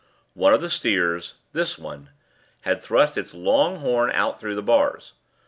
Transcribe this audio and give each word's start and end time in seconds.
"One 0.33 0.51
of 0.51 0.61
the 0.61 0.71
steers 0.71 1.35
this 1.53 1.77
one 1.77 2.09
had 2.61 2.81
thrust 2.81 3.19
its 3.19 3.35
long 3.35 3.75
horn 3.75 4.09
out 4.15 4.39
through 4.39 4.55
the 4.55 4.63
bars. 4.63 5.13